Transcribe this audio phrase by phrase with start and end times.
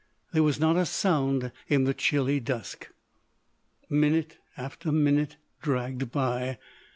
[0.33, 2.89] There was not a sound in the chilly dusk.
[3.87, 6.57] Minute after minute dragged by.